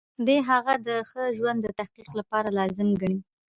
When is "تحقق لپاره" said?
1.79-2.49